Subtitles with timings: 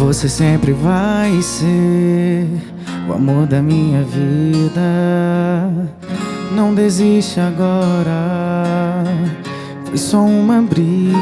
[0.00, 2.48] Você sempre vai ser
[3.06, 4.80] o amor da minha vida.
[6.52, 9.04] Não desiste agora,
[9.84, 11.18] foi só uma briga.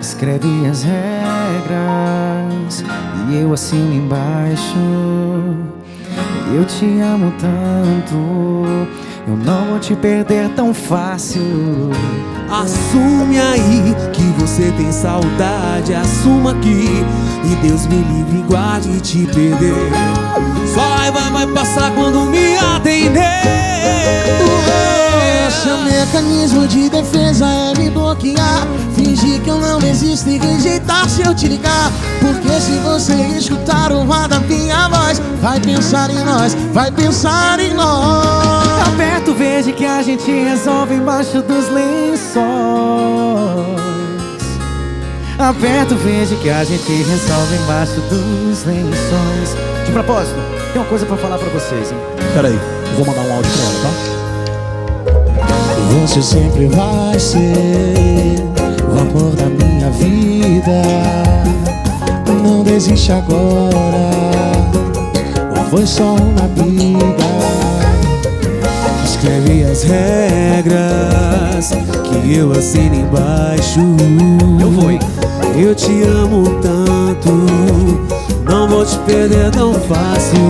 [0.00, 2.84] Escreve as regras
[3.30, 4.78] e eu assino embaixo.
[6.54, 8.86] Eu te amo tanto,
[9.26, 11.42] eu não vou te perder tão fácil.
[12.48, 17.04] Assume aí que você tem saudade, assuma aqui
[17.44, 19.74] e Deus me livre e guarde te perder.
[20.72, 23.66] Só raiva vai passar quando me atender.
[25.62, 31.22] Seu mecanismo de defesa é me bloquear Fingir que eu não existo e rejeitar se
[31.22, 31.90] eu te ligar
[32.20, 37.74] Porque se você escutar o da minha voz Vai pensar em nós, vai pensar em
[37.74, 38.15] nós
[39.96, 42.36] a gente resolve embaixo dos lençóis
[45.38, 49.56] Aperta o verde que a gente resolve embaixo dos lençóis
[49.86, 50.36] De propósito,
[50.72, 51.98] tem uma coisa pra falar pra vocês, hein?
[52.34, 52.58] Peraí,
[52.94, 54.16] vou mandar um áudio pra ela, tá?
[56.02, 58.36] Você sempre vai ser
[58.86, 60.82] o amor da minha vida.
[62.42, 63.72] Não desiste agora,
[65.70, 67.75] foi só uma briga.
[69.06, 71.70] Escreve as regras
[72.02, 73.80] que eu assino embaixo.
[74.60, 74.90] Eu vou?
[75.56, 77.30] Eu te amo tanto,
[78.44, 80.40] não vou te perder tão fácil.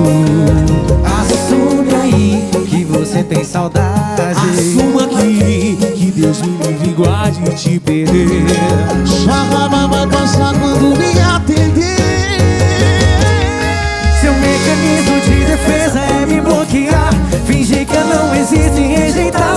[1.05, 4.17] Assume aí que você tem saudade
[4.59, 8.47] Assuma aqui que Deus me livre e guarde te perder.
[9.27, 11.76] Raiva vai passar quando me atender.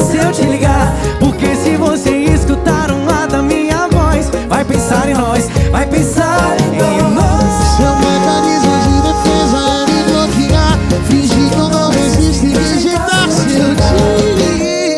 [0.01, 5.09] Se eu te ligar Porque se você escutar um lado da minha voz Vai pensar
[5.09, 10.77] em nós, vai pensar em nós Seu mecanismo de defesa é me bloquear.
[11.07, 13.93] Fingir que eu não existo e rejeitar se eu te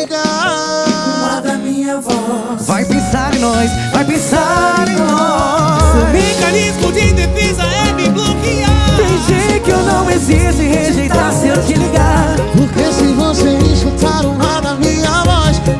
[0.00, 1.42] ligar.
[2.66, 7.11] Vai pensar em nós, vai pensar em Seu nós mecanismo de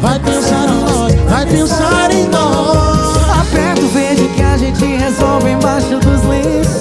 [0.03, 3.23] vai pensar em nós, vai pensar em nós.
[3.41, 6.73] Aperta o verde que a gente resolve embaixo dos lençóis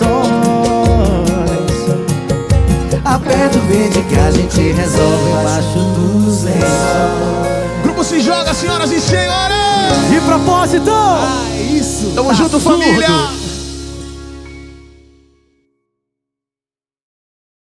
[3.04, 9.00] Aperta o verde que a gente resolve embaixo dos lençóis Grupo se joga, senhoras e
[9.02, 9.58] senhores.
[10.10, 10.92] De propósito!
[10.92, 12.12] Ah, isso.
[12.16, 12.82] Tamo Tá junto, surdo.
[12.82, 13.08] família.